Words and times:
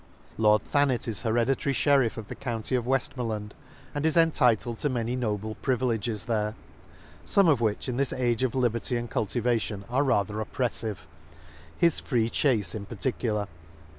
—Lord 0.45 0.63
Thanet 0.65 1.07
is 1.07 1.21
hereditary 1.21 1.73
Sheriff 1.73 2.17
of 2.17 2.27
the 2.27 2.33
county 2.33 2.73
of 2.73 2.85
Weftmoreland, 2.85 3.51
and 3.93 4.03
is 4.03 4.17
entitled 4.17 4.79
to 4.79 4.89
many 4.89 5.15
noble 5.15 5.53
privileges 5.61 6.25
there; 6.25 6.55
fome 7.23 7.47
of 7.47 7.61
which, 7.61 7.87
in 7.87 7.97
this 7.97 8.11
age 8.11 8.41
of 8.41 8.55
liberty 8.55 8.97
and 8.97 9.11
cultiva 9.11 9.61
tion, 9.61 9.85
are 9.91 10.03
rather 10.03 10.37
oppreflive 10.43 10.95
j 10.95 11.01
his 11.77 11.99
free 11.99 12.31
chace, 12.31 12.73
in 12.73 12.87
particular. 12.87 13.47